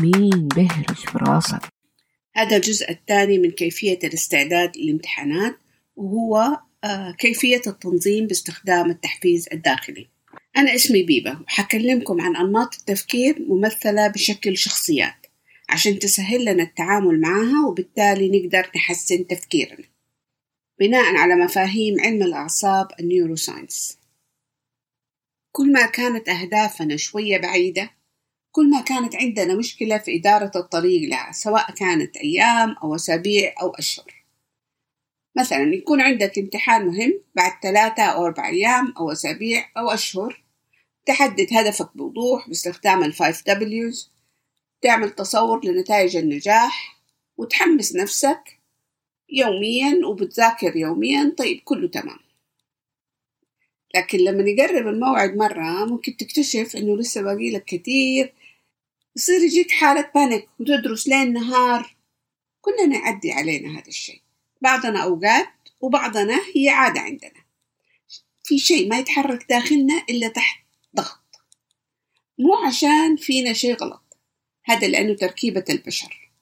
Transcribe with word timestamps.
مين 0.00 0.48
بهرج 0.48 0.94
في 0.94 1.18
راسك؟ 1.18 1.60
هذا 2.34 2.56
الجزء 2.56 2.90
الثاني 2.90 3.38
من 3.38 3.50
كيفية 3.50 3.98
الاستعداد 4.04 4.76
للامتحانات 4.76 5.58
وهو 5.96 6.58
آه، 6.84 7.10
كيفية 7.10 7.62
التنظيم 7.66 8.26
باستخدام 8.26 8.90
التحفيز 8.90 9.48
الداخلي. 9.52 10.08
أنا 10.56 10.74
اسمي 10.74 11.02
بيبة 11.02 11.40
وحكلمكم 11.40 12.20
عن 12.20 12.36
أنماط 12.36 12.74
التفكير 12.74 13.42
ممثلة 13.48 14.08
بشكل 14.08 14.58
شخصيات 14.58 15.26
عشان 15.68 15.98
تسهل 15.98 16.44
لنا 16.44 16.62
التعامل 16.62 17.20
معها 17.20 17.66
وبالتالي 17.66 18.40
نقدر 18.40 18.70
نحسن 18.76 19.26
تفكيرنا. 19.26 19.84
بناء 20.80 21.16
على 21.16 21.36
مفاهيم 21.36 22.00
علم 22.00 22.22
الأعصاب 22.22 22.88
النيوروساينس. 23.00 23.98
كل 25.52 25.72
ما 25.72 25.86
كانت 25.86 26.28
أهدافنا 26.28 26.96
شوية 26.96 27.38
بعيدة 27.38 27.90
كل 28.54 28.70
ما 28.70 28.80
كانت 28.80 29.16
عندنا 29.16 29.54
مشكلة 29.54 29.98
في 29.98 30.16
إدارة 30.16 30.50
الطريق 30.56 31.08
لها 31.08 31.32
سواء 31.32 31.70
كانت 31.70 32.16
أيام 32.16 32.70
أو 32.82 32.94
أسابيع 32.94 33.54
أو 33.62 33.70
أشهر. 33.70 34.24
مثلا 35.36 35.74
يكون 35.74 36.00
عندك 36.00 36.38
امتحان 36.38 36.86
مهم 36.86 37.20
بعد 37.34 37.52
ثلاثة 37.62 38.02
أو 38.02 38.26
أربع 38.26 38.48
أيام 38.48 38.94
أو 38.98 39.12
أسابيع 39.12 39.70
أو 39.76 39.90
أشهر. 39.90 40.44
تحدد 41.06 41.46
هدفك 41.52 41.96
بوضوح 41.96 42.48
باستخدام 42.48 43.04
ال 43.04 43.42
five 43.46 43.90
Ws 43.90 44.12
تعمل 44.82 45.10
تصور 45.10 45.64
لنتائج 45.64 46.16
النجاح 46.16 46.98
وتحمس 47.36 47.96
نفسك 47.96 48.58
يوميا 49.28 50.06
وبتذاكر 50.06 50.76
يوميا. 50.76 51.34
طيب 51.38 51.60
كله 51.64 51.88
تمام. 51.88 52.18
لكن 53.94 54.18
لما 54.18 54.50
يقرب 54.50 54.86
الموعد 54.86 55.36
مرة 55.36 55.84
ممكن 55.84 56.16
تكتشف 56.16 56.76
إنه 56.76 56.96
لسه 56.96 57.22
باقي 57.22 57.50
لك 57.50 57.64
كتير 57.64 58.32
يصير 59.16 59.42
يجيك 59.42 59.70
حالة 59.70 60.10
بانيك 60.14 60.48
وتدرس 60.60 61.08
لين 61.08 61.32
نهار. 61.32 61.96
كلنا 62.60 62.96
يعدي 62.96 63.32
علينا 63.32 63.78
هذا 63.78 63.88
الشيء. 63.88 64.22
بعضنا 64.60 65.02
أوقات 65.02 65.48
وبعضنا 65.80 66.40
هي 66.54 66.68
عادة 66.68 67.00
عندنا. 67.00 67.44
في 68.44 68.58
شيء 68.58 68.88
ما 68.88 68.98
يتحرك 68.98 69.46
داخلنا 69.48 70.04
إلا 70.10 70.28
تحت 70.28 70.60
ضغط. 70.96 71.20
مو 72.38 72.54
عشان 72.54 73.16
فينا 73.16 73.52
شيء 73.52 73.74
غلط. 73.76 74.18
هذا 74.64 74.88
لأنه 74.88 75.14
تركيبة 75.14 75.64
البشر. 75.70 76.32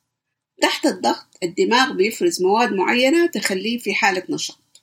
تحت 0.62 0.86
الضغط 0.86 1.38
الدماغ 1.42 1.92
بيفرز 1.92 2.42
مواد 2.42 2.72
معينة 2.72 3.26
تخليه 3.26 3.78
في 3.78 3.94
حالة 3.94 4.22
نشاط. 4.28 4.82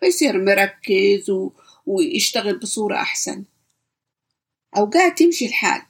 فيصير 0.00 0.44
مركز 0.44 1.30
و... 1.30 1.52
ويشتغل 1.86 2.58
بصورة 2.58 2.96
أحسن. 2.96 3.44
أوقات 4.76 5.20
يمشي 5.20 5.46
الحال. 5.46 5.82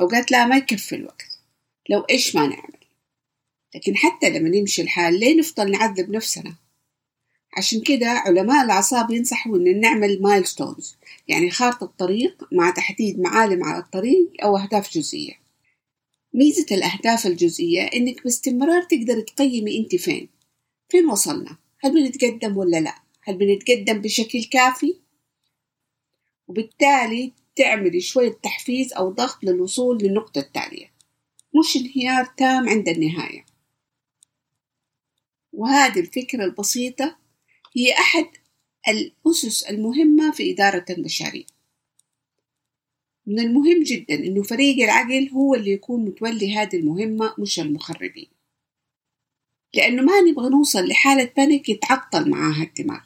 أوقات 0.00 0.30
لا 0.30 0.46
ما 0.46 0.56
يكفي 0.56 0.94
الوقت. 0.94 1.40
لو 1.90 2.00
إيش 2.00 2.36
ما 2.36 2.46
نعمل. 2.46 2.76
لكن 3.74 3.96
حتى 3.96 4.30
لما 4.30 4.56
يمشي 4.56 4.82
الحال 4.82 5.20
ليه 5.20 5.38
نفضل 5.38 5.70
نعذب 5.70 6.10
نفسنا؟ 6.10 6.54
عشان 7.56 7.80
كده 7.80 8.06
علماء 8.06 8.64
الأعصاب 8.64 9.10
ينصحوا 9.10 9.56
إن 9.56 9.80
نعمل 9.80 10.22
مايلستونز 10.22 10.96
يعني 11.28 11.50
خارطة 11.50 11.86
طريق 11.98 12.48
مع 12.52 12.70
تحديد 12.70 13.20
معالم 13.20 13.64
على 13.64 13.78
الطريق 13.78 14.30
أو 14.42 14.56
أهداف 14.56 14.92
جزئية. 14.92 15.32
ميزة 16.34 16.66
الأهداف 16.72 17.26
الجزئية 17.26 17.82
إنك 17.82 18.22
باستمرار 18.24 18.82
تقدر 18.82 19.20
تقيمي 19.20 19.78
أنت 19.78 19.96
فين. 19.96 20.28
فين 20.88 21.06
وصلنا؟ 21.06 21.56
هل 21.80 21.94
بنتقدم 21.94 22.56
ولا 22.56 22.80
لا؟ 22.80 22.94
هل 23.22 23.36
بنتقدم 23.36 23.98
بشكل 24.00 24.44
كافي؟ 24.44 24.94
وبالتالي 26.48 27.32
تعملي 27.56 28.00
شوية 28.00 28.32
تحفيز 28.42 28.92
أو 28.92 29.10
ضغط 29.10 29.44
للوصول 29.44 29.98
للنقطة 29.98 30.38
التالية. 30.38 30.92
مش 31.54 31.76
انهيار 31.76 32.24
تام 32.24 32.68
عند 32.68 32.88
النهاية. 32.88 33.46
وهذه 35.52 36.00
الفكرة 36.00 36.44
البسيطة 36.44 37.16
هي 37.76 37.92
أحد 37.92 38.26
الأسس 38.88 39.62
المهمة 39.62 40.30
في 40.30 40.52
إدارة 40.52 40.84
المشاريع. 40.90 41.44
من 43.26 43.40
المهم 43.40 43.82
جدا 43.82 44.14
إنه 44.14 44.42
فريق 44.42 44.84
العقل 44.84 45.28
هو 45.28 45.54
اللي 45.54 45.70
يكون 45.70 46.04
متولي 46.04 46.56
هذه 46.56 46.76
المهمة 46.76 47.34
مش 47.38 47.60
المخربين. 47.60 48.28
لأنه 49.74 50.02
ما 50.02 50.20
نبغى 50.20 50.48
نوصل 50.48 50.88
لحالة 50.88 51.30
panic 51.36 51.68
يتعطل 51.68 52.30
معاها 52.30 52.62
الدماغ 52.62 53.04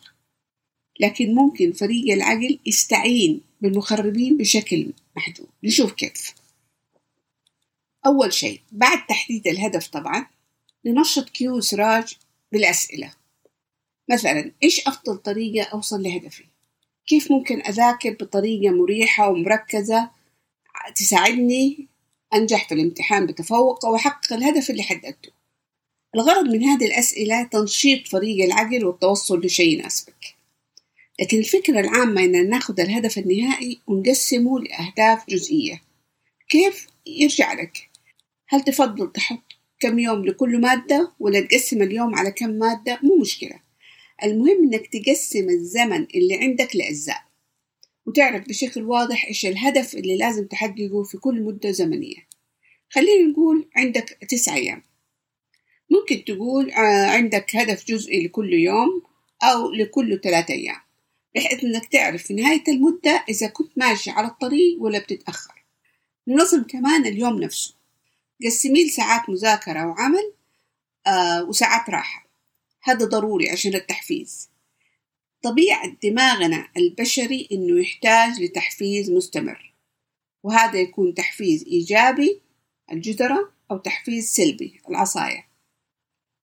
لكن 1.00 1.34
ممكن 1.34 1.72
فريق 1.72 2.12
العقل 2.12 2.58
يستعين 2.66 3.40
بالمخربين 3.60 4.36
بشكل 4.36 4.92
محدود. 5.16 5.48
نشوف 5.64 5.92
كيف. 5.92 6.34
أول 8.06 8.32
شيء 8.32 8.60
بعد 8.72 9.06
تحديد 9.06 9.46
الهدف 9.48 9.88
طبعا 9.88 10.26
ننشط 10.84 11.28
Q 11.28 11.60
سراج 11.60 12.16
بالأسئلة. 12.52 13.12
مثلا 14.08 14.52
إيش 14.62 14.88
أفضل 14.88 15.16
طريقة 15.16 15.68
أوصل 15.68 16.02
لهدفي؟ 16.02 16.44
كيف 17.06 17.32
ممكن 17.32 17.60
أذاكر 17.60 18.10
بطريقة 18.10 18.70
مريحة 18.72 19.30
ومركزة؟ 19.30 20.10
تساعدني؟ 20.96 21.86
أنجح 22.34 22.68
في 22.68 22.74
الامتحان 22.74 23.26
بتفوق 23.26 23.84
وأحقق 23.84 24.32
الهدف 24.32 24.70
اللي 24.70 24.82
حددته. 24.82 25.30
الغرض 26.14 26.44
من 26.44 26.64
هذه 26.64 26.86
الأسئلة 26.86 27.42
تنشيط 27.42 28.08
فريق 28.08 28.44
العقل 28.44 28.84
والتوصل 28.84 29.40
لشيء 29.40 29.78
يناسبك. 29.78 30.34
لكن 31.20 31.38
الفكرة 31.38 31.80
العامة 31.80 32.24
إن 32.24 32.50
ناخذ 32.50 32.80
الهدف 32.80 33.18
النهائي 33.18 33.80
ونقسمه 33.86 34.60
لأهداف 34.60 35.30
جزئية. 35.30 35.82
كيف 36.48 36.86
يرجع 37.06 37.52
لك؟ 37.52 37.90
هل 38.48 38.60
تفضل 38.60 39.12
تحط 39.12 39.42
كم 39.80 39.98
يوم 39.98 40.24
لكل 40.24 40.60
مادة 40.60 41.12
ولا 41.20 41.40
تقسم 41.40 41.82
اليوم 41.82 42.14
على 42.14 42.30
كم 42.30 42.50
مادة؟ 42.50 43.00
مو 43.02 43.16
مشكلة. 43.16 43.60
المهم 44.24 44.64
إنك 44.64 44.86
تقسم 44.86 45.48
الزمن 45.48 46.06
اللي 46.14 46.34
عندك 46.34 46.76
لأجزاء. 46.76 47.22
وتعرف 48.06 48.48
بشكل 48.48 48.82
واضح 48.82 49.26
إيش 49.26 49.46
الهدف 49.46 49.94
اللي 49.94 50.16
لازم 50.16 50.46
تحققه 50.46 51.02
في 51.02 51.18
كل 51.18 51.42
مدة 51.42 51.70
زمنية. 51.70 52.26
خلينا 52.90 53.30
نقول 53.30 53.68
عندك 53.76 54.18
تسعة 54.28 54.54
أيام. 54.54 54.82
ممكن 55.90 56.24
تقول 56.24 56.70
عندك 57.10 57.56
هدف 57.56 57.86
جزئي 57.86 58.26
لكل 58.26 58.52
يوم 58.52 59.02
أو 59.42 59.72
لكل 59.72 60.20
ثلاثة 60.20 60.54
أيام. 60.54 60.89
بحيث 61.34 61.64
إنك 61.64 61.86
تعرف 61.86 62.22
في 62.22 62.34
نهاية 62.34 62.64
المدة 62.68 63.24
إذا 63.28 63.46
كنت 63.46 63.78
ماشي 63.78 64.10
على 64.10 64.26
الطريق 64.26 64.82
ولا 64.82 64.98
بتتأخر. 64.98 65.64
ننظم 66.28 66.62
كمان 66.62 67.06
اليوم 67.06 67.42
نفسه. 67.42 67.74
قسميه 68.44 68.86
لساعات 68.86 69.30
مذاكرة 69.30 69.86
وعمل 69.86 70.32
آه 71.06 71.44
وساعات 71.44 71.90
راحة. 71.90 72.26
هذا 72.82 73.04
ضروري 73.04 73.50
عشان 73.50 73.74
التحفيز. 73.74 74.50
طبيعة 75.42 75.96
دماغنا 76.02 76.68
البشري 76.76 77.48
إنه 77.52 77.80
يحتاج 77.80 78.42
لتحفيز 78.42 79.10
مستمر. 79.10 79.74
وهذا 80.42 80.80
يكون 80.80 81.14
تحفيز 81.14 81.64
إيجابي 81.64 82.40
الجدرة 82.92 83.52
أو 83.70 83.78
تحفيز 83.78 84.32
سلبي 84.32 84.80
العصاية. 84.88 85.48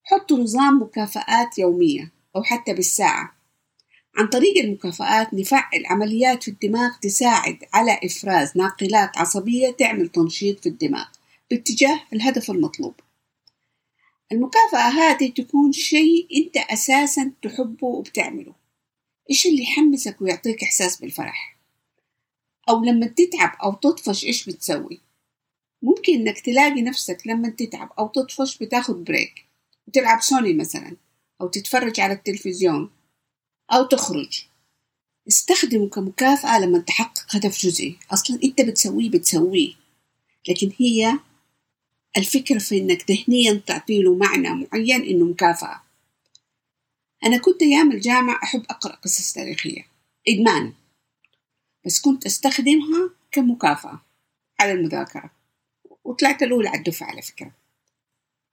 حطوا 0.03 0.37
نظام 0.37 0.81
مكافآت 0.81 1.57
يومية 1.57 2.11
أو 2.35 2.43
حتى 2.43 2.73
بالساعة. 2.73 3.36
عن 4.17 4.27
طريق 4.27 4.57
المكافآت 4.57 5.33
نفعل 5.33 5.85
عمليات 5.85 6.43
في 6.43 6.51
الدماغ 6.51 6.91
تساعد 7.01 7.63
على 7.73 7.99
إفراز 8.03 8.57
ناقلات 8.57 9.17
عصبية 9.17 9.71
تعمل 9.71 10.07
تنشيط 10.07 10.59
في 10.59 10.69
الدماغ 10.69 11.05
باتجاه 11.51 12.01
الهدف 12.13 12.51
المطلوب. 12.51 12.93
المكافأة 14.31 14.89
هذه 14.89 15.29
تكون 15.31 15.71
شيء 15.71 16.27
أنت 16.37 16.57
أساسا 16.57 17.31
تحبه 17.41 17.87
وبتعمله. 17.87 18.53
إيش 19.29 19.45
اللي 19.45 19.63
يحمسك 19.63 20.21
ويعطيك 20.21 20.63
إحساس 20.63 21.01
بالفرح؟ 21.01 21.57
أو 22.69 22.83
لما 22.83 23.07
تتعب 23.07 23.51
أو 23.63 23.73
تطفش 23.73 24.25
إيش 24.25 24.49
بتسوي؟ 24.49 25.01
ممكن 25.81 26.13
إنك 26.13 26.39
تلاقي 26.39 26.81
نفسك 26.81 27.17
لما 27.25 27.49
تتعب 27.49 27.89
أو 27.99 28.07
تطفش 28.07 28.57
بتاخد 28.57 29.03
بريك 29.03 29.45
وتلعب 29.87 30.21
سوني 30.21 30.53
مثلا 30.53 30.95
أو 31.41 31.47
تتفرج 31.47 31.99
على 31.99 32.13
التلفزيون 32.13 32.96
أو 33.71 33.83
تخرج. 33.83 34.45
استخدمه 35.27 35.89
كمكافأة 35.89 36.59
لما 36.59 36.79
تحقق 36.79 37.35
هدف 37.35 37.59
جزئي. 37.59 37.97
أصلا 38.11 38.39
أنت 38.43 38.61
بتسويه 38.61 39.09
بتسويه. 39.09 39.73
لكن 40.49 40.71
هي 40.79 41.19
الفكرة 42.17 42.59
في 42.59 42.77
إنك 42.77 43.11
ذهنيا 43.11 43.61
تعطي 43.67 44.01
له 44.01 44.15
معنى 44.15 44.49
معين 44.49 45.01
إنه 45.01 45.25
مكافأة. 45.25 45.83
أنا 47.25 47.37
كنت 47.37 47.61
أيام 47.61 47.91
الجامعة 47.91 48.39
أحب 48.43 48.65
أقرأ 48.69 48.95
قصص 48.95 49.33
تاريخية. 49.33 49.87
إدمان. 50.27 50.73
بس 51.85 52.01
كنت 52.01 52.25
أستخدمها 52.25 53.09
كمكافأة 53.31 54.01
على 54.59 54.71
المذاكرة. 54.71 55.31
وطلعت 56.03 56.43
الأولى 56.43 56.69
على 56.69 56.77
الدفعة 56.77 57.07
على 57.07 57.21
فكرة. 57.21 57.51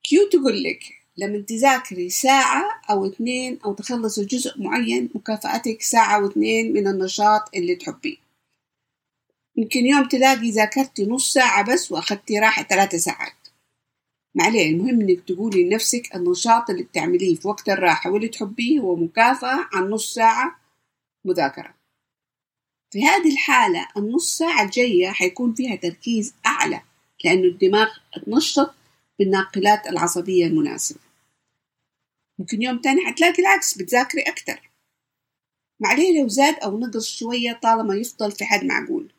كيو 0.02 0.28
تقول 0.28 0.62
لك 0.62 1.03
لما 1.16 1.38
تذاكري 1.38 2.10
ساعة 2.10 2.80
أو 2.90 3.06
اثنين 3.06 3.58
أو 3.64 3.74
تخلصي 3.74 4.24
جزء 4.24 4.62
معين 4.62 5.10
مكافأتك 5.14 5.82
ساعة 5.82 6.24
واثنين 6.24 6.72
من 6.72 6.88
النشاط 6.88 7.42
اللي 7.56 7.74
تحبيه. 7.74 8.16
يمكن 9.56 9.86
يوم 9.86 10.08
تلاقي 10.08 10.50
ذاكرتي 10.50 11.06
نص 11.06 11.32
ساعة 11.32 11.72
بس 11.72 11.92
وأخدتي 11.92 12.38
راحة 12.38 12.62
ثلاثة 12.62 12.98
ساعات. 12.98 13.32
معليه 14.34 14.70
المهم 14.70 15.00
إنك 15.00 15.20
تقولي 15.20 15.64
لنفسك 15.64 16.16
النشاط 16.16 16.70
اللي 16.70 16.82
بتعمليه 16.82 17.34
في 17.34 17.48
وقت 17.48 17.68
الراحة 17.68 18.10
واللي 18.10 18.28
تحبيه 18.28 18.80
هو 18.80 18.96
مكافأة 18.96 19.68
عن 19.72 19.90
نص 19.90 20.14
ساعة 20.14 20.60
مذاكرة. 21.24 21.74
في 22.90 23.04
هذه 23.04 23.32
الحالة 23.32 23.88
النص 23.96 24.38
ساعة 24.38 24.64
الجاية 24.64 25.08
حيكون 25.08 25.54
فيها 25.54 25.76
تركيز 25.76 26.34
أعلى 26.46 26.80
لأنه 27.24 27.44
الدماغ 27.44 27.88
اتنشط 28.14 28.74
بالناقلات 29.18 29.86
العصبية 29.86 30.46
المناسبة. 30.46 31.03
ممكن 32.38 32.62
يوم 32.62 32.78
تاني 32.78 33.06
حتلاقي 33.06 33.42
العكس 33.42 33.78
بتذاكري 33.78 34.22
أكتر. 34.22 34.70
معليه 35.80 36.22
لو 36.22 36.28
زاد 36.28 36.54
أو 36.54 36.78
نقص 36.78 37.16
شوية 37.16 37.52
طالما 37.52 37.94
يفضل 37.96 38.32
في 38.32 38.44
حد 38.44 38.64
معقول. 38.64 39.12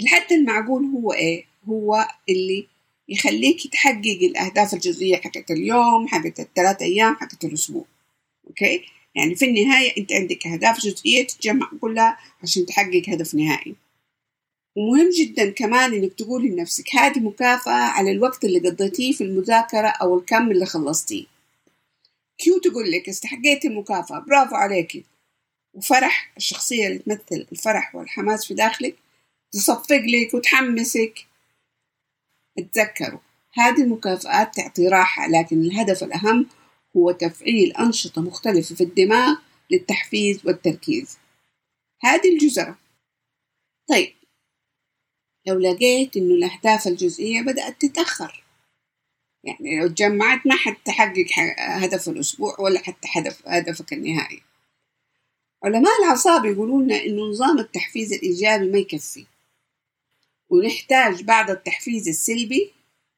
الحد 0.00 0.32
المعقول 0.32 0.84
هو 0.84 1.12
إيه؟ 1.12 1.44
هو 1.68 2.08
اللي 2.28 2.66
يخليك 3.08 3.66
تحقق 3.66 4.18
الأهداف 4.22 4.74
الجزئية 4.74 5.16
حقت 5.16 5.50
اليوم 5.50 6.08
حقت 6.08 6.40
الثلاث 6.40 6.82
أيام 6.82 7.16
حقت 7.16 7.44
الأسبوع. 7.44 7.84
أوكي؟ 8.46 8.84
يعني 9.14 9.34
في 9.34 9.44
النهاية 9.44 9.96
أنت 9.98 10.12
عندك 10.12 10.46
أهداف 10.46 10.80
جزئية 10.80 11.26
تتجمع 11.26 11.70
كلها 11.80 12.18
عشان 12.42 12.66
تحقق 12.66 13.02
هدف 13.08 13.34
نهائي. 13.34 13.74
ومهم 14.76 15.10
جدا 15.10 15.50
كمان 15.50 15.94
إنك 15.94 16.12
تقولي 16.12 16.48
لنفسك 16.48 16.94
هذه 16.94 17.20
مكافأة 17.20 17.72
على 17.72 18.10
الوقت 18.10 18.44
اللي 18.44 18.58
قضيتيه 18.58 19.12
في 19.12 19.24
المذاكرة 19.24 19.88
أو 19.88 20.18
الكم 20.18 20.50
اللي 20.50 20.66
خلصتيه. 20.66 21.24
كيو 22.60 22.72
تقول 22.72 22.90
لك 22.90 23.08
استحقيت 23.08 23.64
المكافأة 23.64 24.18
برافو 24.18 24.54
عليكي 24.54 25.04
وفرح 25.74 26.32
الشخصية 26.36 26.86
اللي 26.86 26.98
تمثل 26.98 27.46
الفرح 27.52 27.94
والحماس 27.94 28.46
في 28.46 28.54
داخلك 28.54 28.96
تصفق 29.52 30.02
لك 30.06 30.34
وتحمسك. 30.34 31.26
اتذكروا 32.58 33.20
هذه 33.52 33.82
المكافآت 33.82 34.54
تعطي 34.54 34.88
راحة 34.88 35.28
لكن 35.28 35.62
الهدف 35.62 36.04
الأهم 36.04 36.46
هو 36.96 37.10
تفعيل 37.10 37.72
أنشطة 37.72 38.22
مختلفة 38.22 38.74
في 38.74 38.84
الدماغ 38.84 39.36
للتحفيز 39.70 40.46
والتركيز. 40.46 41.18
هذه 42.00 42.32
الجزرة. 42.32 42.78
طيب 43.88 44.14
لو 45.46 45.58
لقيت 45.58 46.16
إنه 46.16 46.34
الأهداف 46.34 46.86
الجزئية 46.86 47.42
بدأت 47.42 47.80
تتأخر 47.80 48.44
يعني 49.44 49.80
لو 49.80 49.88
تجمعت 49.88 50.46
ما 50.46 50.56
حتحقق 50.56 51.26
هدف 51.58 52.08
الأسبوع 52.08 52.60
ولا 52.60 52.80
حتى 52.80 53.08
هدف 53.16 53.48
هدفك 53.48 53.92
النهائي. 53.92 54.42
علماء 55.64 55.92
الأعصاب 56.02 56.44
يقولون 56.44 56.84
لنا 56.84 57.04
إنه 57.04 57.22
نظام 57.22 57.58
التحفيز 57.58 58.12
الإيجابي 58.12 58.70
ما 58.70 58.78
يكفي. 58.78 59.26
ونحتاج 60.48 61.22
بعض 61.22 61.50
التحفيز 61.50 62.08
السلبي 62.08 62.72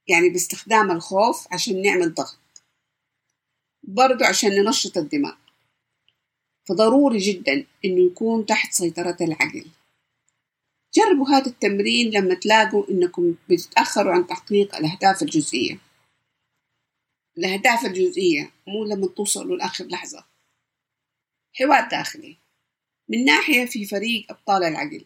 يعني 0.08 0.28
باستخدام 0.28 0.90
الخوف 0.90 1.46
عشان 1.52 1.82
نعمل 1.82 2.14
ضغط. 2.14 2.38
برضو 3.82 4.24
عشان 4.24 4.50
ننشط 4.50 4.98
الدماغ. 4.98 5.34
فضروري 6.68 7.18
جدا 7.18 7.64
إنه 7.84 8.06
يكون 8.06 8.46
تحت 8.46 8.72
سيطرة 8.72 9.16
العقل. 9.20 9.64
جربوا 10.94 11.28
هذا 11.28 11.46
التمرين 11.46 12.10
لما 12.10 12.34
تلاقوا 12.34 12.90
إنكم 12.90 13.34
بتتأخروا 13.50 14.12
عن 14.12 14.26
تحقيق 14.26 14.76
الأهداف 14.76 15.22
الجزئية. 15.22 15.78
الأهداف 17.38 17.86
الجزئية 17.86 18.50
مو 18.66 18.84
لما 18.84 19.06
توصلوا 19.06 19.56
لآخر 19.56 19.86
لحظة. 19.86 20.24
حوار 21.52 21.88
داخلي. 21.88 22.36
من 23.08 23.24
ناحية 23.24 23.64
في 23.64 23.86
فريق 23.86 24.26
أبطال 24.30 24.64
العقل. 24.64 25.04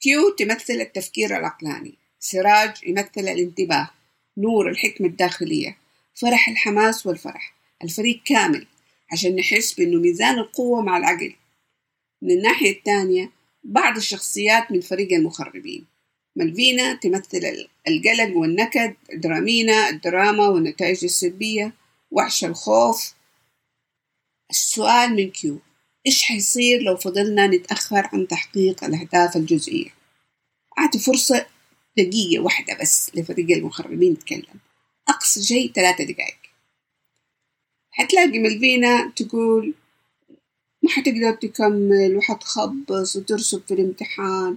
كيو 0.00 0.30
تمثل 0.30 0.72
التفكير 0.72 1.36
العقلاني. 1.36 1.94
سراج 2.18 2.84
يمثل 2.86 3.10
الانتباه. 3.20 3.90
نور 4.36 4.70
الحكمة 4.70 5.06
الداخلية. 5.06 5.78
فرح 6.14 6.48
الحماس 6.48 7.06
والفرح. 7.06 7.54
الفريق 7.84 8.22
كامل. 8.24 8.66
عشان 9.12 9.36
نحس 9.36 9.72
بأنه 9.72 10.00
ميزان 10.00 10.38
القوة 10.38 10.82
مع 10.82 10.96
العقل. 10.96 11.34
من 12.22 12.30
الناحية 12.30 12.70
الثانية 12.70 13.30
بعض 13.64 13.96
الشخصيات 13.96 14.72
من 14.72 14.80
فريق 14.80 15.12
المخربين. 15.12 15.89
ملفينا 16.36 16.94
تمثل 16.94 17.66
القلق 17.88 18.36
والنكد 18.36 18.96
درامينا 19.14 19.88
الدراما 19.88 20.48
والنتائج 20.48 21.04
السلبية 21.04 21.72
وحش 22.10 22.44
الخوف. 22.44 23.14
السؤال 24.50 25.16
من 25.16 25.30
Q 25.30 25.58
إيش 26.06 26.22
حيصير 26.22 26.82
لو 26.82 26.96
فضلنا 26.96 27.46
نتأخر 27.46 28.08
عن 28.12 28.28
تحقيق 28.28 28.84
الأهداف 28.84 29.36
الجزئية؟ 29.36 29.94
أعطي 30.78 30.98
فرصة 30.98 31.46
دقيقة 31.96 32.42
واحدة 32.42 32.78
بس 32.80 33.10
لفريق 33.14 33.56
المخربين 33.56 34.12
يتكلم. 34.12 34.60
أقصى 35.08 35.42
شيء 35.42 35.72
ثلاثة 35.72 36.04
دقائق. 36.04 36.36
حتلاقي 37.90 38.38
ملفينا 38.38 39.12
تقول 39.16 39.74
ما 40.82 40.90
حتقدر 40.90 41.32
تكمل 41.32 42.16
وحتخبص 42.16 43.16
وترسب 43.16 43.62
في 43.68 43.74
الامتحان. 43.74 44.56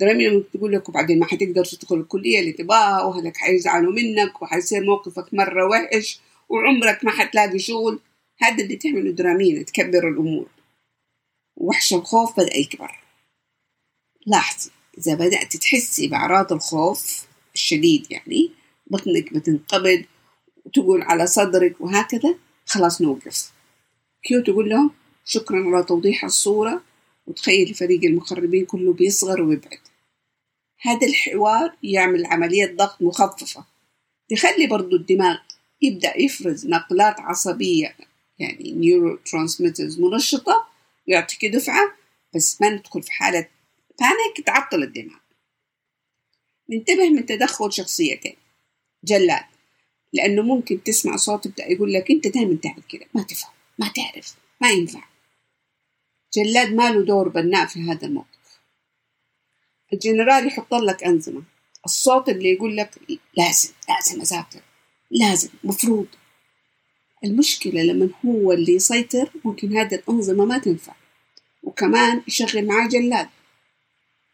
درامينا 0.00 0.44
تقول 0.54 0.72
لك 0.72 0.88
وبعدين 0.88 1.18
ما 1.18 1.26
حتقدر 1.26 1.64
تدخل 1.64 1.96
الكلية 1.96 2.40
اللي 2.40 2.52
تبغاها 2.52 3.02
وأهلك 3.02 3.36
حيزعلوا 3.36 3.92
منك 3.92 4.42
وحيصير 4.42 4.84
موقفك 4.84 5.34
مرة 5.34 5.68
وحش 5.68 6.20
وعمرك 6.48 7.04
ما 7.04 7.10
حتلاقي 7.10 7.58
شغل. 7.58 8.00
هذا 8.38 8.62
اللي 8.64 8.76
تعمله 8.76 9.10
درامينا 9.10 9.62
تكبر 9.62 10.08
الأمور. 10.08 10.46
وحش 11.56 11.94
الخوف 11.94 12.40
بدأ 12.40 12.56
يكبر. 12.56 13.00
لاحظي 14.26 14.70
إذا 14.98 15.14
بدأت 15.14 15.56
تحسي 15.56 16.08
بأعراض 16.08 16.52
الخوف 16.52 17.26
الشديد 17.54 18.06
يعني 18.10 18.50
بطنك 18.86 19.32
بتنقبض 19.32 20.04
وتقفل 20.64 21.02
على 21.02 21.26
صدرك 21.26 21.80
وهكذا 21.80 22.34
خلاص 22.66 23.02
نوقف. 23.02 23.52
Q 24.22 24.42
تقول 24.42 24.68
لهم 24.68 24.90
شكرا 25.24 25.76
على 25.76 25.84
توضيح 25.84 26.24
الصورة. 26.24 26.82
وتخيل 27.26 27.74
فريق 27.74 28.04
المخربين 28.04 28.64
كله 28.64 28.92
بيصغر 28.92 29.42
ويبعد. 29.42 29.89
هذا 30.80 31.06
الحوار 31.06 31.76
يعمل 31.82 32.26
عملية 32.26 32.76
ضغط 32.76 33.02
مخففة. 33.02 33.64
تخلي 34.30 34.66
برضو 34.66 34.96
الدماغ 34.96 35.38
يبدأ 35.82 36.20
يفرز 36.20 36.66
ناقلات 36.66 37.20
عصبية 37.20 37.96
يعني 38.38 38.72
neurotransmitters 38.72 40.00
منشطة 40.00 40.68
يعطيك 41.06 41.44
دفعة 41.44 41.96
بس 42.34 42.60
ما 42.60 42.70
ندخل 42.70 43.02
في 43.02 43.12
حالة 43.12 43.48
panic 44.00 44.46
تعطل 44.46 44.82
الدماغ. 44.82 45.18
ننتبه 46.70 47.10
من 47.10 47.26
تدخل 47.26 47.72
شخصيتين 47.72 48.36
جلاد 49.04 49.44
لأنه 50.12 50.42
ممكن 50.42 50.82
تسمع 50.82 51.16
صوت 51.16 51.46
يبدأ 51.46 51.66
يقول 51.66 51.92
لك 51.92 52.10
أنت 52.10 52.26
دائما 52.26 52.56
تعمل 52.56 52.82
كده 52.88 53.06
ما 53.14 53.22
تفهم 53.22 53.52
ما 53.78 53.88
تعرف 53.88 54.34
ما 54.60 54.70
ينفع. 54.70 55.04
جلاد 56.34 56.72
ما 56.74 56.90
له 56.90 57.04
دور 57.04 57.28
بناء 57.28 57.66
في 57.66 57.80
هذا 57.80 58.06
الموقف 58.06 58.29
الجنرال 59.92 60.46
يحط 60.46 60.74
لك 60.74 61.04
أنظمة 61.04 61.42
الصوت 61.84 62.28
اللي 62.28 62.52
يقول 62.52 62.76
لك 62.76 62.90
لازم 63.36 63.70
لازم 63.88 64.20
أذاكر 64.20 64.60
لازم 65.10 65.48
مفروض. 65.64 66.06
المشكلة 67.24 67.82
لما 67.82 68.10
هو 68.26 68.52
اللي 68.52 68.72
يسيطر 68.74 69.30
ممكن 69.44 69.76
هذه 69.76 69.94
الأنظمة 69.94 70.44
ما 70.44 70.58
تنفع. 70.58 70.94
وكمان 71.62 72.22
يشغل 72.28 72.66
معاه 72.66 72.88
جلاد. 72.88 73.28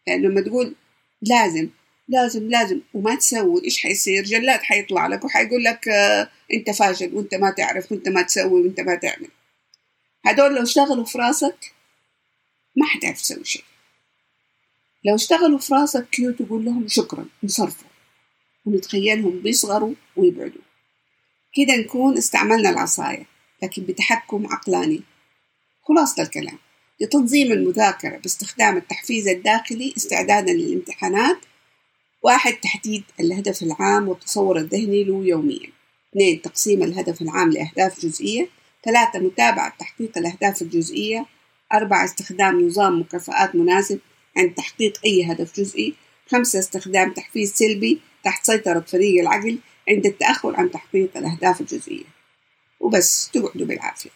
لأنه 0.07 0.27
لما 0.29 0.41
تقول 0.41 0.75
لازم 1.21 1.69
لازم 2.07 2.49
لازم 2.49 2.81
وما 2.93 3.15
تسوي 3.15 3.63
إيش 3.63 3.77
حيصير؟ 3.77 4.23
جلاد 4.23 4.59
حيطلع 4.59 5.07
لك 5.07 5.25
وحيقول 5.25 5.63
لك 5.63 5.87
آه 5.87 6.29
أنت 6.53 6.69
فاشل 6.69 7.15
وأنت 7.15 7.35
ما 7.35 7.49
تعرف 7.49 7.91
وأنت 7.91 8.09
ما 8.09 8.21
تسوي 8.21 8.61
وأنت 8.61 8.79
ما 8.79 8.95
تعمل. 8.95 9.29
هدول 10.25 10.55
لو 10.55 10.63
اشتغلوا 10.63 11.05
في 11.05 11.17
راسك 11.17 11.73
ما 12.75 12.85
حتعرف 12.85 13.21
تسوي 13.21 13.45
شيء. 13.45 13.63
لو 15.05 15.15
اشتغلوا 15.15 15.57
في 15.57 15.73
راسك 15.73 16.09
كيو 16.09 16.31
تقول 16.31 16.65
لهم 16.65 16.87
شكرا 16.87 17.25
انصرفوا. 17.43 17.87
ونتخيلهم 18.65 19.39
بيصغروا 19.39 19.93
ويبعدوا. 20.15 20.61
كده 21.53 21.75
نكون 21.75 22.17
استعملنا 22.17 22.69
العصاية 22.69 23.25
لكن 23.63 23.83
بتحكم 23.83 24.47
عقلاني. 24.47 25.01
خلاصة 25.81 26.23
الكلام. 26.23 26.57
لتنظيم 27.01 27.51
المذاكرة 27.51 28.17
باستخدام 28.17 28.77
التحفيز 28.77 29.27
الداخلي 29.27 29.93
استعدادا 29.97 30.53
للامتحانات. 30.53 31.37
واحد 32.23 32.53
تحديد 32.53 33.03
الهدف 33.19 33.63
العام 33.63 34.07
والتصور 34.07 34.57
الذهني 34.57 35.03
له 35.03 35.25
يوميا. 35.25 35.71
اثنين 36.11 36.41
تقسيم 36.41 36.83
الهدف 36.83 37.21
العام 37.21 37.49
لأهداف 37.49 38.05
جزئية. 38.05 38.49
ثلاثة 38.85 39.19
متابعة 39.19 39.77
تحقيق 39.79 40.17
الأهداف 40.17 40.61
الجزئية. 40.61 41.25
أربعة 41.73 42.05
استخدام 42.05 42.61
نظام 42.61 42.99
مكافآت 42.99 43.55
مناسب 43.55 43.99
عند 44.37 44.53
تحقيق 44.53 44.99
أي 45.05 45.31
هدف 45.31 45.59
جزئي. 45.59 45.93
خمسة 46.31 46.59
استخدام 46.59 47.13
تحفيز 47.13 47.53
سلبي 47.53 47.99
تحت 48.23 48.45
سيطرة 48.45 48.79
فريق 48.79 49.21
العقل 49.21 49.57
عند 49.89 50.05
التأخر 50.05 50.55
عن 50.55 50.71
تحقيق 50.71 51.17
الأهداف 51.17 51.61
الجزئية. 51.61 52.05
وبس 52.79 53.29
تقعدوا 53.33 53.65
بالعافية. 53.65 54.09